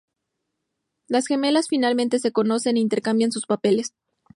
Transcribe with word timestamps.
Las 1.07 1.27
gemelas 1.27 1.67
finalmente 1.67 2.17
se 2.17 2.31
conocen 2.31 2.75
e 2.75 2.79
intercambian 2.79 3.31
sus 3.31 3.45
papeles. 3.45 3.93